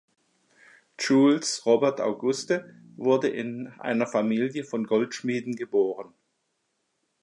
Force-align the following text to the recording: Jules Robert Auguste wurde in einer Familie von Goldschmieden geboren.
Jules 0.97 1.63
Robert 1.63 2.01
Auguste 2.01 2.73
wurde 2.97 3.27
in 3.29 3.67
einer 3.77 4.07
Familie 4.07 4.63
von 4.63 4.87
Goldschmieden 4.87 5.55
geboren. 5.55 6.11